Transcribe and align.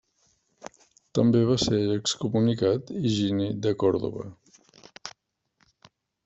També 1.17 1.41
va 1.49 1.57
ser 1.63 1.79
excomunicat 1.97 2.89
Higini 3.03 3.51
de 3.67 3.75
Còrdova. 3.85 4.27